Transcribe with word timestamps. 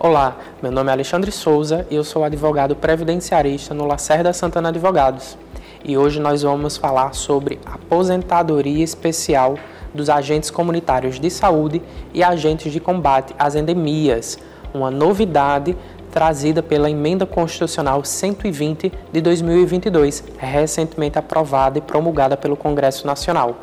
Olá, 0.00 0.36
meu 0.62 0.70
nome 0.70 0.90
é 0.90 0.92
Alexandre 0.92 1.32
Souza 1.32 1.84
e 1.90 1.96
eu 1.96 2.04
sou 2.04 2.22
advogado 2.22 2.76
previdenciarista 2.76 3.74
no 3.74 3.84
Lacerda 3.84 4.32
Santana 4.32 4.68
Advogados. 4.68 5.36
E 5.84 5.98
hoje 5.98 6.20
nós 6.20 6.42
vamos 6.42 6.76
falar 6.76 7.12
sobre 7.14 7.58
aposentadoria 7.66 8.84
especial 8.84 9.58
dos 9.92 10.08
agentes 10.08 10.52
comunitários 10.52 11.18
de 11.18 11.28
saúde 11.28 11.82
e 12.14 12.22
agentes 12.22 12.70
de 12.70 12.78
combate 12.78 13.34
às 13.36 13.56
endemias, 13.56 14.38
uma 14.72 14.88
novidade 14.88 15.76
trazida 16.12 16.62
pela 16.62 16.88
Emenda 16.88 17.26
Constitucional 17.26 18.04
120 18.04 18.92
de 19.12 19.20
2022, 19.20 20.22
recentemente 20.38 21.18
aprovada 21.18 21.76
e 21.76 21.82
promulgada 21.82 22.36
pelo 22.36 22.56
Congresso 22.56 23.04
Nacional. 23.04 23.56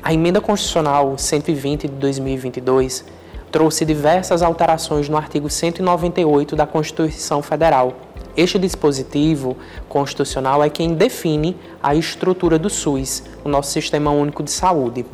A 0.00 0.14
Emenda 0.14 0.40
Constitucional 0.40 1.18
120 1.18 1.88
de 1.88 1.94
2022 1.94 3.04
trouxe 3.52 3.84
diversas 3.84 4.40
alterações 4.40 5.10
no 5.10 5.16
artigo 5.16 5.50
198 5.50 6.56
da 6.56 6.66
Constituição 6.66 7.42
Federal. 7.42 7.92
Este 8.34 8.58
dispositivo 8.58 9.58
constitucional 9.90 10.64
é 10.64 10.70
quem 10.70 10.94
define 10.94 11.54
a 11.82 11.94
estrutura 11.94 12.58
do 12.58 12.70
SUS, 12.70 13.22
o 13.44 13.50
nosso 13.50 13.70
Sistema 13.70 14.10
Único 14.10 14.42
de 14.42 14.50
Saúde. 14.50 15.04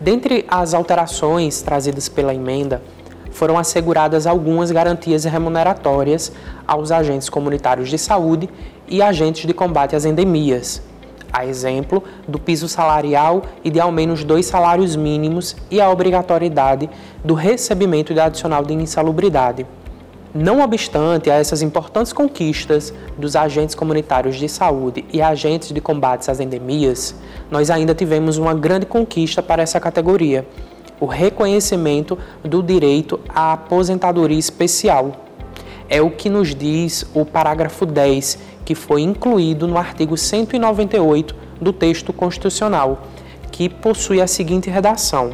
Dentre 0.00 0.46
as 0.48 0.72
alterações 0.72 1.60
trazidas 1.62 2.08
pela 2.08 2.32
emenda, 2.32 2.80
foram 3.32 3.58
asseguradas 3.58 4.24
algumas 4.24 4.70
garantias 4.70 5.24
remuneratórias 5.24 6.30
aos 6.66 6.92
agentes 6.92 7.28
comunitários 7.28 7.88
de 7.88 7.98
saúde 7.98 8.48
e 8.86 9.02
agentes 9.02 9.46
de 9.46 9.52
combate 9.52 9.96
às 9.96 10.04
endemias, 10.04 10.80
a 11.32 11.46
exemplo 11.46 12.02
do 12.26 12.38
piso 12.38 12.68
salarial 12.68 13.42
e 13.64 13.70
de 13.70 13.80
ao 13.80 13.90
menos 13.90 14.24
dois 14.24 14.46
salários 14.46 14.96
mínimos 14.96 15.56
e 15.70 15.80
a 15.80 15.90
obrigatoriedade 15.90 16.88
do 17.24 17.34
recebimento 17.34 18.12
de 18.12 18.20
adicional 18.20 18.64
de 18.64 18.74
insalubridade. 18.74 19.66
Não 20.32 20.60
obstante 20.60 21.28
a 21.28 21.34
essas 21.34 21.60
importantes 21.60 22.12
conquistas 22.12 22.94
dos 23.18 23.34
agentes 23.34 23.74
comunitários 23.74 24.36
de 24.36 24.48
saúde 24.48 25.04
e 25.12 25.20
agentes 25.20 25.72
de 25.72 25.80
combate 25.80 26.30
às 26.30 26.38
endemias, 26.38 27.16
nós 27.50 27.68
ainda 27.68 27.96
tivemos 27.96 28.38
uma 28.38 28.54
grande 28.54 28.86
conquista 28.86 29.42
para 29.42 29.60
essa 29.60 29.80
categoria, 29.80 30.46
o 31.00 31.06
reconhecimento 31.06 32.16
do 32.44 32.62
direito 32.62 33.18
à 33.28 33.54
aposentadoria 33.54 34.38
especial. 34.38 35.29
É 35.92 36.00
o 36.00 36.08
que 36.08 36.30
nos 36.30 36.54
diz 36.54 37.04
o 37.12 37.24
parágrafo 37.24 37.84
10, 37.84 38.38
que 38.64 38.76
foi 38.76 39.02
incluído 39.02 39.66
no 39.66 39.76
artigo 39.76 40.16
198 40.16 41.34
do 41.60 41.72
texto 41.72 42.12
constitucional, 42.12 43.08
que 43.50 43.68
possui 43.68 44.20
a 44.20 44.28
seguinte 44.28 44.70
redação: 44.70 45.32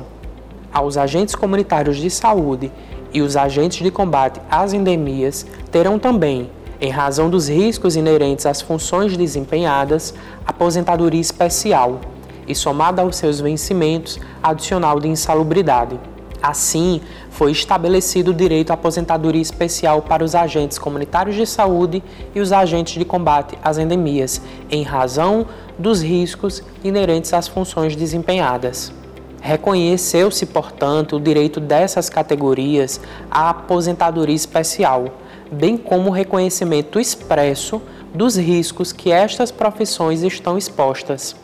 Aos 0.72 0.96
agentes 0.96 1.34
comunitários 1.34 1.98
de 1.98 2.08
saúde 2.08 2.72
e 3.12 3.20
os 3.20 3.36
agentes 3.36 3.84
de 3.84 3.90
combate 3.90 4.40
às 4.50 4.72
endemias 4.72 5.44
terão 5.70 5.98
também, 5.98 6.50
em 6.80 6.88
razão 6.88 7.28
dos 7.28 7.50
riscos 7.50 7.94
inerentes 7.94 8.46
às 8.46 8.62
funções 8.62 9.14
desempenhadas, 9.14 10.14
aposentadoria 10.46 11.20
especial 11.20 12.00
e, 12.48 12.54
somada 12.54 13.02
aos 13.02 13.16
seus 13.16 13.40
vencimentos, 13.40 14.18
adicional 14.42 14.98
de 15.00 15.08
insalubridade. 15.08 16.00
Assim, 16.46 17.00
foi 17.28 17.50
estabelecido 17.50 18.30
o 18.30 18.34
direito 18.34 18.70
à 18.70 18.74
aposentadoria 18.74 19.42
especial 19.42 20.00
para 20.00 20.22
os 20.22 20.32
agentes 20.32 20.78
comunitários 20.78 21.34
de 21.34 21.44
saúde 21.44 22.00
e 22.32 22.38
os 22.38 22.52
agentes 22.52 22.94
de 22.94 23.04
combate 23.04 23.58
às 23.64 23.78
endemias, 23.78 24.40
em 24.70 24.84
razão 24.84 25.44
dos 25.76 26.00
riscos 26.00 26.62
inerentes 26.84 27.34
às 27.34 27.48
funções 27.48 27.96
desempenhadas. 27.96 28.92
Reconheceu-se, 29.40 30.46
portanto, 30.46 31.16
o 31.16 31.20
direito 31.20 31.58
dessas 31.58 32.08
categorias 32.08 33.00
à 33.28 33.50
aposentadoria 33.50 34.36
especial, 34.36 35.06
bem 35.50 35.76
como 35.76 36.10
o 36.10 36.12
reconhecimento 36.12 37.00
expresso 37.00 37.82
dos 38.14 38.36
riscos 38.36 38.92
que 38.92 39.10
estas 39.10 39.50
profissões 39.50 40.22
estão 40.22 40.56
expostas. 40.56 41.34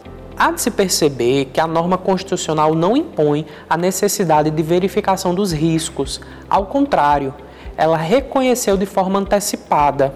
Há 0.44 0.50
de 0.50 0.60
se 0.60 0.72
perceber 0.72 1.50
que 1.53 1.60
a 1.60 1.69
norma 1.69 1.97
constitucional 1.97 2.75
não 2.75 2.97
impõe 2.97 3.47
a 3.70 3.76
necessidade 3.76 4.50
de 4.50 4.60
verificação 4.60 5.32
dos 5.32 5.53
riscos, 5.53 6.20
ao 6.50 6.66
contrário, 6.66 7.32
ela 7.76 7.97
reconheceu 7.97 8.76
de 8.76 8.84
forma 8.84 9.20
antecipada. 9.20 10.12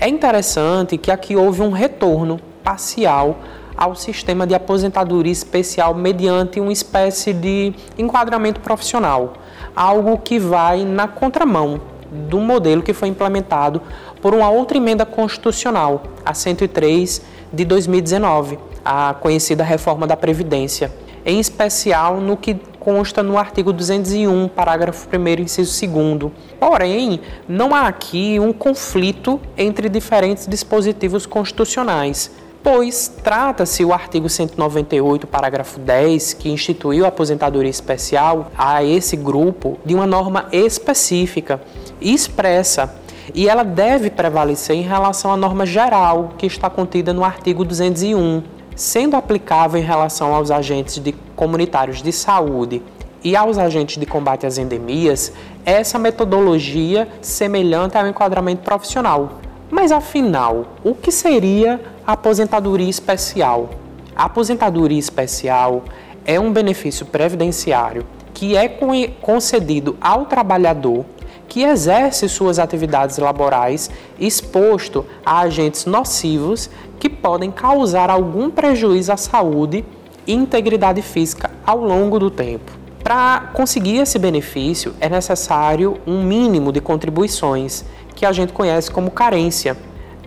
É 0.00 0.08
interessante 0.08 0.96
que 0.96 1.10
aqui 1.10 1.36
houve 1.36 1.60
um 1.60 1.70
retorno 1.70 2.40
parcial 2.64 3.40
ao 3.76 3.94
sistema 3.94 4.46
de 4.46 4.54
aposentadoria 4.54 5.30
especial 5.30 5.92
mediante 5.92 6.58
uma 6.58 6.72
espécie 6.72 7.34
de 7.34 7.74
enquadramento 7.98 8.58
profissional, 8.58 9.34
algo 9.76 10.16
que 10.16 10.38
vai 10.38 10.82
na 10.82 11.06
contramão 11.06 11.78
do 12.10 12.38
modelo 12.38 12.82
que 12.82 12.94
foi 12.94 13.08
implementado 13.08 13.82
por 14.22 14.32
uma 14.32 14.48
outra 14.48 14.78
emenda 14.78 15.04
constitucional, 15.04 16.04
a 16.24 16.32
103 16.32 17.20
de 17.52 17.66
2019 17.66 18.71
a 18.84 19.14
conhecida 19.14 19.64
reforma 19.64 20.06
da 20.06 20.16
Previdência, 20.16 20.92
em 21.24 21.38
especial 21.38 22.20
no 22.20 22.36
que 22.36 22.54
consta 22.80 23.22
no 23.22 23.38
artigo 23.38 23.72
201, 23.72 24.48
parágrafo 24.48 25.08
1 25.08 25.42
inciso 25.42 25.86
2 25.86 26.32
Porém, 26.58 27.20
não 27.48 27.74
há 27.74 27.86
aqui 27.86 28.40
um 28.40 28.52
conflito 28.52 29.40
entre 29.56 29.88
diferentes 29.88 30.48
dispositivos 30.48 31.24
constitucionais, 31.24 32.30
pois 32.60 33.06
trata-se 33.22 33.84
o 33.84 33.92
artigo 33.92 34.28
198, 34.28 35.26
parágrafo 35.28 35.78
10, 35.78 36.34
que 36.34 36.50
instituiu 36.50 37.04
a 37.04 37.08
aposentadoria 37.08 37.70
especial 37.70 38.50
a 38.58 38.82
esse 38.82 39.16
grupo 39.16 39.78
de 39.84 39.94
uma 39.94 40.06
norma 40.06 40.48
específica 40.52 41.60
e 42.00 42.12
expressa 42.12 42.92
e 43.34 43.48
ela 43.48 43.64
deve 43.64 44.10
prevalecer 44.10 44.76
em 44.76 44.82
relação 44.82 45.32
à 45.32 45.36
norma 45.36 45.64
geral 45.64 46.32
que 46.36 46.46
está 46.46 46.68
contida 46.68 47.12
no 47.12 47.24
artigo 47.24 47.64
201, 47.64 48.42
sendo 48.74 49.16
aplicável 49.16 49.80
em 49.80 49.84
relação 49.84 50.34
aos 50.34 50.50
agentes 50.50 50.98
de 50.98 51.12
comunitários 51.36 52.02
de 52.02 52.12
saúde 52.12 52.82
e 53.24 53.36
aos 53.36 53.58
agentes 53.58 53.98
de 53.98 54.06
combate 54.06 54.46
às 54.46 54.58
endemias, 54.58 55.32
essa 55.64 55.98
metodologia 55.98 57.08
semelhante 57.20 57.96
ao 57.96 58.06
enquadramento 58.06 58.62
profissional. 58.62 59.40
Mas 59.70 59.92
afinal, 59.92 60.66
o 60.84 60.94
que 60.94 61.12
seria 61.12 61.80
aposentadoria 62.06 62.90
especial? 62.90 63.70
A 64.14 64.24
aposentadoria 64.24 64.98
especial 64.98 65.84
é 66.24 66.38
um 66.38 66.52
benefício 66.52 67.06
previdenciário 67.06 68.04
que 68.34 68.56
é 68.56 68.68
concedido 69.20 69.96
ao 70.00 70.26
trabalhador 70.26 71.04
que 71.48 71.62
exerce 71.62 72.28
suas 72.28 72.58
atividades 72.58 73.18
laborais 73.18 73.90
exposto 74.18 75.04
a 75.24 75.40
agentes 75.40 75.84
nocivos 75.84 76.70
que 77.02 77.08
podem 77.08 77.50
causar 77.50 78.08
algum 78.10 78.48
prejuízo 78.48 79.10
à 79.10 79.16
saúde 79.16 79.84
e 80.24 80.32
integridade 80.32 81.02
física 81.02 81.50
ao 81.66 81.78
longo 81.78 82.16
do 82.16 82.30
tempo. 82.30 82.70
Para 83.02 83.50
conseguir 83.54 83.96
esse 83.96 84.20
benefício, 84.20 84.94
é 85.00 85.08
necessário 85.08 85.98
um 86.06 86.22
mínimo 86.22 86.70
de 86.70 86.80
contribuições, 86.80 87.84
que 88.14 88.24
a 88.24 88.30
gente 88.30 88.52
conhece 88.52 88.88
como 88.88 89.10
carência. 89.10 89.76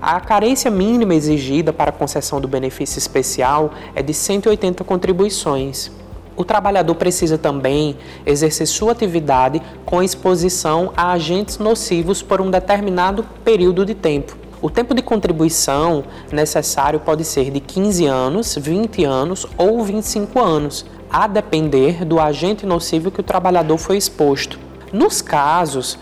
A 0.02 0.20
carência 0.20 0.70
mínima 0.70 1.16
exigida 1.16 1.72
para 1.72 1.92
a 1.92 1.94
concessão 1.94 2.42
do 2.42 2.48
benefício 2.50 3.00
especial 3.00 3.72
é 3.96 4.04
de 4.04 4.14
180 4.14 4.84
contribuições. 4.84 5.90
O 6.36 6.44
trabalhador 6.44 6.96
precisa 6.96 7.38
também 7.38 7.96
exercer 8.26 8.68
sua 8.68 8.92
atividade 8.92 9.62
com 9.86 10.04
exposição 10.04 10.92
a 10.98 11.14
agentes 11.14 11.58
nocivos 11.58 12.22
por 12.22 12.42
um 12.42 12.52
determinado 12.52 13.26
período 13.46 13.86
de 13.86 13.96
tempo. 13.96 14.45
O 14.62 14.70
tempo 14.70 14.94
de 14.94 15.02
contribuição 15.02 16.04
necessário 16.32 17.00
pode 17.00 17.24
ser 17.24 17.52
de 17.52 17.60
15 17.60 18.06
anos, 18.06 18.56
20 18.56 19.04
anos 19.04 19.46
ou 19.58 19.84
25 19.84 20.40
anos, 20.40 20.86
a 21.10 21.28
depender 21.28 22.06
do 22.06 22.20
agente 22.20 22.66
nocivo 22.66 23.12
que 23.12 23.20
o 23.20 23.24
trabalhador 23.24 23.78
foi 23.78 23.98
exposto. 23.98 24.60
Nos 24.92 25.22
casos 25.22 25.98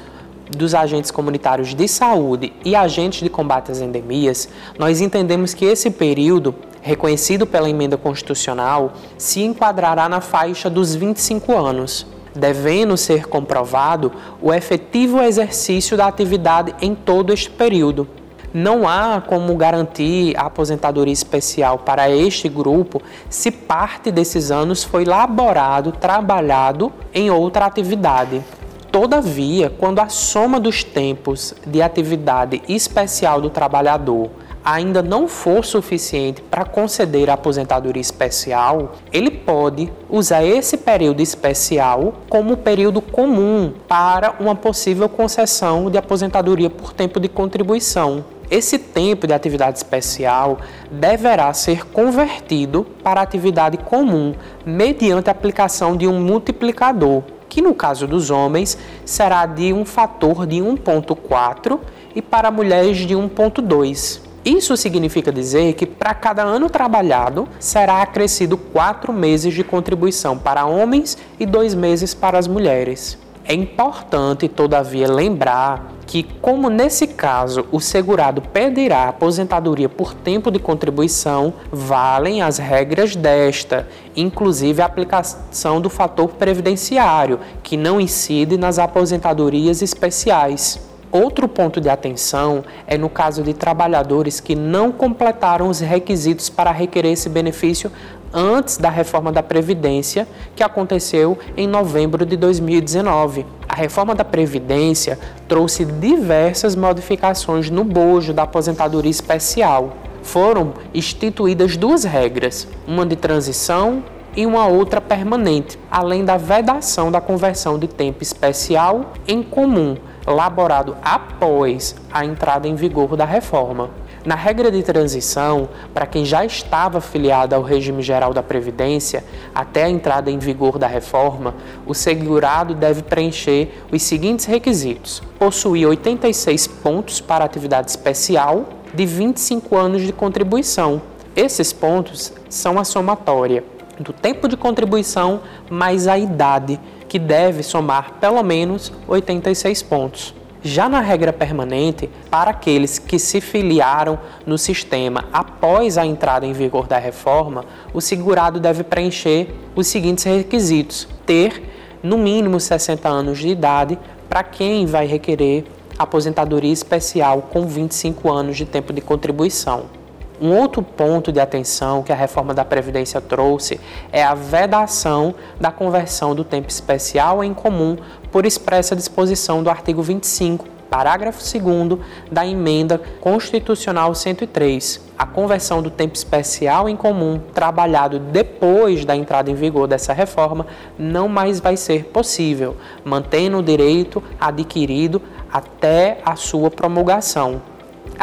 dos 0.49 0.75
agentes 0.75 1.11
comunitários 1.11 1.73
de 1.73 1.87
saúde 1.87 2.53
e 2.63 2.75
agentes 2.75 3.21
de 3.21 3.29
combate 3.29 3.71
às 3.71 3.79
endemias, 3.79 4.49
nós 4.77 5.01
entendemos 5.01 5.53
que 5.53 5.65
esse 5.65 5.89
período 5.89 6.53
reconhecido 6.83 7.47
pela 7.47 7.69
emenda 7.69 7.97
constitucional, 7.97 8.91
se 9.17 9.41
enquadrará 9.41 10.09
na 10.09 10.19
faixa 10.19 10.69
dos 10.69 10.93
25 10.93 11.55
anos, 11.55 12.05
devendo 12.35 12.97
ser 12.97 13.25
comprovado 13.27 14.11
o 14.41 14.53
efetivo 14.53 15.21
exercício 15.21 15.95
da 15.95 16.07
atividade 16.07 16.75
em 16.81 16.93
todo 16.93 17.31
este 17.31 17.49
período. 17.49 18.05
Não 18.53 18.87
há 18.87 19.19
como 19.19 19.55
garantir 19.55 20.37
a 20.37 20.43
aposentadoria 20.43 21.11
especial 21.11 21.79
para 21.79 22.11
este 22.11 22.47
grupo 22.47 23.01
se 23.27 23.49
parte 23.49 24.11
desses 24.11 24.51
anos 24.51 24.83
foi 24.83 25.05
laborado, 25.05 25.91
trabalhado 25.91 26.93
em 27.11 27.31
outra 27.31 27.65
atividade. 27.65 28.43
Todavia, 28.91 29.71
quando 29.71 30.01
a 30.01 30.07
soma 30.07 30.59
dos 30.59 30.83
tempos 30.83 31.55
de 31.65 31.81
atividade 31.81 32.61
especial 32.69 33.41
do 33.41 33.49
trabalhador 33.49 34.29
ainda 34.63 35.01
não 35.01 35.27
for 35.27 35.65
suficiente 35.65 36.41
para 36.41 36.63
conceder 36.63 37.29
a 37.29 37.33
aposentadoria 37.33 37.99
especial, 37.99 38.93
ele 39.11 39.31
pode 39.31 39.91
usar 40.09 40.43
esse 40.43 40.77
período 40.77 41.21
especial 41.21 42.13
como 42.29 42.55
período 42.55 43.01
comum 43.01 43.73
para 43.87 44.35
uma 44.39 44.55
possível 44.55 45.09
concessão 45.09 45.89
de 45.89 45.97
aposentadoria 45.97 46.69
por 46.69 46.93
tempo 46.93 47.19
de 47.19 47.27
contribuição. 47.27 48.23
Esse 48.53 48.77
tempo 48.77 49.25
de 49.25 49.33
atividade 49.33 49.79
especial 49.79 50.59
deverá 50.91 51.51
ser 51.55 51.87
convertido 51.87 52.85
para 53.03 53.19
atividade 53.19 53.79
comum 53.79 54.35
mediante 54.63 55.27
a 55.27 55.31
aplicação 55.31 55.97
de 55.97 56.07
um 56.07 56.21
multiplicador, 56.21 57.23
que 57.49 57.63
no 57.63 57.73
caso 57.73 58.05
dos 58.05 58.29
homens 58.29 58.77
será 59.03 59.47
de 59.47 59.73
um 59.73 59.83
fator 59.83 60.45
de 60.45 60.57
1.4 60.57 61.79
e 62.13 62.21
para 62.21 62.51
mulheres 62.51 62.97
de 62.97 63.15
1.2. 63.15 64.21
Isso 64.45 64.77
significa 64.77 65.31
dizer 65.31 65.73
que 65.73 65.87
para 65.87 66.13
cada 66.13 66.43
ano 66.43 66.69
trabalhado 66.69 67.47
será 67.59 68.03
acrescido 68.03 68.55
quatro 68.55 69.11
meses 69.11 69.55
de 69.55 69.63
contribuição 69.63 70.37
para 70.37 70.67
homens 70.67 71.17
e 71.39 71.45
dois 71.47 71.73
meses 71.73 72.13
para 72.13 72.37
as 72.37 72.47
mulheres. 72.47 73.17
É 73.45 73.55
importante, 73.55 74.47
todavia, 74.47 75.11
lembrar 75.11 75.92
que, 76.05 76.23
como 76.41 76.69
nesse 76.69 77.07
caso 77.07 77.65
o 77.71 77.79
segurado 77.79 78.41
pedirá 78.41 79.09
aposentadoria 79.09 79.89
por 79.89 80.13
tempo 80.13 80.51
de 80.51 80.59
contribuição, 80.59 81.53
valem 81.71 82.41
as 82.41 82.57
regras 82.57 83.15
desta, 83.15 83.87
inclusive 84.15 84.81
a 84.81 84.85
aplicação 84.85 85.81
do 85.81 85.89
fator 85.89 86.29
previdenciário, 86.29 87.39
que 87.61 87.77
não 87.77 87.99
incide 87.99 88.57
nas 88.57 88.79
aposentadorias 88.79 89.81
especiais. 89.81 90.79
Outro 91.11 91.47
ponto 91.47 91.79
de 91.79 91.89
atenção 91.89 92.63
é 92.87 92.97
no 92.97 93.07
caso 93.07 93.43
de 93.43 93.53
trabalhadores 93.53 94.39
que 94.39 94.55
não 94.55 94.91
completaram 94.91 95.69
os 95.69 95.79
requisitos 95.79 96.49
para 96.49 96.71
requerer 96.71 97.11
esse 97.11 97.29
benefício 97.29 97.91
antes 98.33 98.77
da 98.77 98.89
reforma 98.89 99.31
da 99.31 99.43
Previdência, 99.43 100.27
que 100.55 100.63
aconteceu 100.63 101.37
em 101.55 101.67
novembro 101.67 102.25
de 102.25 102.35
2019. 102.35 103.45
A 103.69 103.75
reforma 103.75 104.15
da 104.15 104.25
Previdência 104.25 105.19
trouxe 105.47 105.85
diversas 105.85 106.75
modificações 106.75 107.69
no 107.69 107.83
bojo 107.83 108.33
da 108.33 108.43
aposentadoria 108.43 109.11
especial. 109.11 109.93
Foram 110.23 110.73
instituídas 110.93 111.77
duas 111.77 112.03
regras, 112.03 112.67
uma 112.87 113.05
de 113.05 113.15
transição 113.15 114.03
e 114.35 114.45
uma 114.45 114.65
outra 114.67 114.99
permanente, 114.99 115.77
além 115.91 116.25
da 116.25 116.37
vedação 116.37 117.11
da 117.11 117.21
conversão 117.21 117.77
de 117.77 117.87
tempo 117.87 118.23
especial 118.23 119.13
em 119.27 119.43
comum 119.43 119.95
laborado 120.25 120.95
após 121.03 121.95
a 122.11 122.25
entrada 122.25 122.67
em 122.67 122.75
vigor 122.75 123.15
da 123.15 123.25
reforma. 123.25 123.89
Na 124.25 124.35
regra 124.35 124.71
de 124.71 124.81
transição, 124.81 125.67
para 125.93 126.05
quem 126.05 126.23
já 126.23 126.45
estava 126.45 126.99
afiliado 126.99 127.53
ao 127.53 127.61
regime 127.61 128.01
geral 128.01 128.33
da 128.33 128.41
Previdência 128.41 129.21
até 129.53 129.83
a 129.83 129.89
entrada 129.89 130.31
em 130.31 130.39
vigor 130.39 130.79
da 130.79 130.87
reforma, 130.87 131.53
o 131.85 131.93
segurado 131.93 132.73
deve 132.73 133.03
preencher 133.03 133.83
os 133.91 134.01
seguintes 134.01 134.45
requisitos: 134.45 135.21
possuir 135.37 135.87
86 135.87 136.67
pontos 136.67 137.19
para 137.19 137.43
atividade 137.43 137.89
especial 137.89 138.69
de 138.93 139.05
25 139.05 139.75
anos 139.75 140.01
de 140.03 140.13
contribuição. 140.13 141.01
Esses 141.35 141.73
pontos 141.73 142.31
são 142.47 142.79
a 142.79 142.85
somatória 142.85 143.63
do 143.99 144.13
tempo 144.13 144.47
de 144.47 144.55
contribuição 144.55 145.41
mais 145.69 146.07
a 146.07 146.17
idade 146.17 146.79
que 147.09 147.19
deve 147.19 147.61
somar 147.61 148.13
pelo 148.21 148.41
menos 148.41 148.91
86 149.05 149.83
pontos. 149.83 150.33
Já 150.65 150.87
na 150.87 151.01
regra 151.01 151.33
permanente, 151.33 152.09
para 152.31 152.51
aqueles 152.51 152.97
que 152.97 153.19
se 153.19 153.41
filiaram 153.41 154.17
no 154.45 154.57
sistema 154.57 155.25
após 155.33 155.97
a 155.97 156.05
entrada 156.05 156.45
em 156.45 156.53
vigor 156.53 156.87
da 156.87 156.97
reforma, 156.97 157.65
o 157.93 157.99
segurado 157.99 158.61
deve 158.61 158.81
preencher 158.81 159.53
os 159.75 159.87
seguintes 159.87 160.23
requisitos: 160.23 161.05
ter 161.25 161.61
no 162.01 162.17
mínimo 162.17 162.61
60 162.61 163.09
anos 163.09 163.39
de 163.39 163.49
idade 163.49 163.99
para 164.29 164.41
quem 164.41 164.85
vai 164.85 165.05
requerer 165.05 165.65
aposentadoria 165.99 166.71
especial 166.71 167.49
com 167.51 167.67
25 167.67 168.31
anos 168.31 168.55
de 168.55 168.65
tempo 168.65 168.93
de 168.93 169.01
contribuição. 169.01 170.02
Um 170.41 170.51
outro 170.57 170.81
ponto 170.81 171.31
de 171.31 171.39
atenção 171.39 172.03
que 172.03 172.11
a 172.11 172.15
reforma 172.15 172.53
da 172.53 172.65
Previdência 172.65 173.21
trouxe 173.21 173.79
é 174.11 174.23
a 174.23 174.33
vedação 174.33 175.35
da 175.59 175.71
conversão 175.71 176.33
do 176.33 176.43
tempo 176.43 176.69
especial 176.69 177.43
em 177.43 177.53
comum 177.53 177.97
por 178.31 178.45
expressa 178.45 178.95
disposição 178.95 179.61
do 179.61 179.69
artigo 179.69 180.01
25, 180.01 180.65
parágrafo 180.89 181.39
2 181.39 181.99
da 182.31 182.45
emenda 182.45 182.99
constitucional 183.21 184.13
103. 184.13 185.01
A 185.17 185.25
conversão 185.25 185.81
do 185.81 185.91
tempo 185.91 186.15
especial 186.15 186.89
em 186.89 186.95
comum 186.95 187.39
trabalhado 187.53 188.17
depois 188.17 189.05
da 189.05 189.15
entrada 189.15 189.51
em 189.51 189.55
vigor 189.55 189.87
dessa 189.87 190.13
reforma 190.13 190.65
não 190.97 191.27
mais 191.27 191.59
vai 191.59 191.77
ser 191.77 192.05
possível, 192.05 192.75
mantendo 193.05 193.57
o 193.57 193.63
direito 193.63 194.21
adquirido 194.39 195.21
até 195.51 196.17
a 196.25 196.35
sua 196.35 196.71
promulgação. 196.71 197.72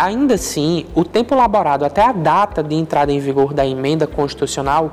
Ainda 0.00 0.36
assim, 0.36 0.86
o 0.94 1.04
tempo 1.04 1.34
laborado 1.34 1.84
até 1.84 2.02
a 2.02 2.10
data 2.10 2.62
de 2.62 2.74
entrada 2.74 3.12
em 3.12 3.18
vigor 3.18 3.52
da 3.52 3.66
emenda 3.66 4.06
constitucional 4.06 4.92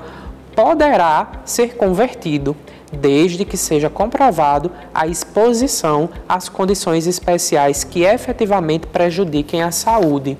poderá 0.53 1.43
ser 1.45 1.77
convertido, 1.77 2.53
desde 2.91 3.45
que 3.45 3.55
seja 3.55 3.89
comprovado 3.89 4.69
a 4.93 5.07
exposição 5.07 6.09
às 6.27 6.49
condições 6.49 7.07
especiais 7.07 7.85
que 7.85 8.03
efetivamente 8.03 8.85
prejudiquem 8.87 9.63
a 9.63 9.71
saúde. 9.71 10.37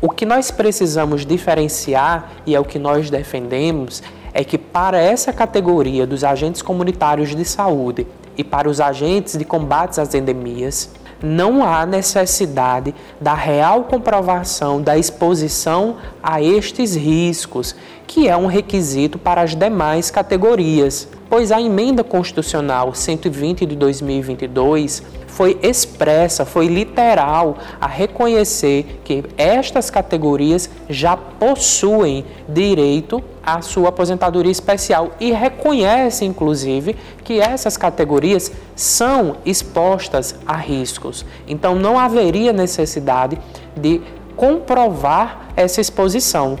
O 0.00 0.08
que 0.08 0.24
nós 0.24 0.52
precisamos 0.52 1.26
diferenciar, 1.26 2.30
e 2.46 2.54
é 2.54 2.60
o 2.60 2.64
que 2.64 2.78
nós 2.78 3.10
defendemos, 3.10 4.04
é 4.32 4.44
que 4.44 4.56
para 4.56 5.00
essa 5.00 5.32
categoria 5.32 6.06
dos 6.06 6.22
agentes 6.22 6.62
comunitários 6.62 7.34
de 7.34 7.44
saúde 7.44 8.06
e 8.38 8.44
para 8.44 8.68
os 8.68 8.80
agentes 8.80 9.36
de 9.36 9.44
combate 9.44 10.00
às 10.00 10.14
endemias, 10.14 10.90
não 11.26 11.62
há 11.62 11.84
necessidade 11.84 12.94
da 13.20 13.34
real 13.34 13.84
comprovação 13.84 14.80
da 14.80 14.96
exposição 14.96 15.96
a 16.22 16.40
estes 16.40 16.94
riscos, 16.94 17.74
que 18.06 18.28
é 18.28 18.36
um 18.36 18.46
requisito 18.46 19.18
para 19.18 19.42
as 19.42 19.54
demais 19.54 20.10
categorias, 20.10 21.08
pois 21.28 21.50
a 21.50 21.60
emenda 21.60 22.04
constitucional 22.04 22.94
120 22.94 23.66
de 23.66 23.76
2022 23.76 25.02
foi 25.26 25.58
expressa, 25.62 26.46
foi 26.46 26.66
literal 26.66 27.58
a 27.78 27.86
reconhecer 27.86 29.00
que 29.04 29.22
estas 29.36 29.90
categorias 29.90 30.70
já 30.88 31.16
possuem 31.16 32.24
direito 32.48 33.22
à 33.42 33.60
sua 33.60 33.90
aposentadoria 33.90 34.50
especial 34.50 35.10
e 35.20 35.32
reconhece, 35.32 36.24
inclusive, 36.24 36.96
que 37.22 37.38
essas 37.38 37.76
categorias 37.76 38.50
são 38.74 39.36
expostas 39.44 40.36
a 40.46 40.56
riscos. 40.56 41.26
Então, 41.46 41.74
não 41.74 41.98
haveria 41.98 42.52
necessidade 42.52 43.38
de 43.76 44.00
comprovar 44.36 45.48
essa 45.54 45.82
exposição. 45.82 46.58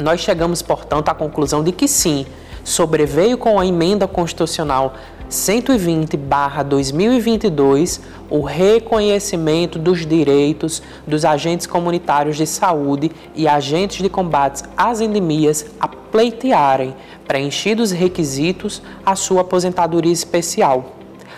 Nós 0.00 0.20
chegamos, 0.20 0.62
portanto, 0.62 1.10
à 1.10 1.14
conclusão 1.14 1.62
de 1.62 1.70
que 1.70 1.86
sim, 1.86 2.26
sobreveio 2.64 3.38
com 3.38 3.58
a 3.58 3.66
emenda 3.66 4.06
constitucional 4.06 4.94
120/2022 5.30 8.00
o 8.28 8.42
reconhecimento 8.42 9.78
dos 9.78 10.04
direitos 10.04 10.82
dos 11.06 11.24
agentes 11.24 11.66
comunitários 11.66 12.36
de 12.36 12.46
saúde 12.46 13.12
e 13.34 13.46
agentes 13.46 14.02
de 14.02 14.08
combate 14.08 14.64
às 14.76 15.00
endemias 15.00 15.66
a 15.78 15.86
pleitearem, 15.88 16.96
preenchidos 17.26 17.92
os 17.92 17.96
requisitos, 17.96 18.82
a 19.06 19.14
sua 19.14 19.42
aposentadoria 19.42 20.12
especial. 20.12 20.96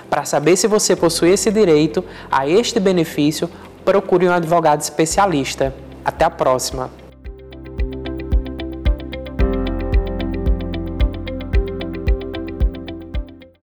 Para 0.09 0.25
saber 0.25 0.57
se 0.57 0.67
você 0.67 0.97
possui 0.97 1.29
esse 1.31 1.51
direito 1.51 2.03
a 2.31 2.49
este 2.49 2.81
benefício, 2.81 3.51
procure 3.85 4.27
um 4.29 4.33
advogado 4.33 4.81
especialista. 4.81 5.75
Até 6.05 6.25
a 6.25 6.31
próxima! 6.31 7.02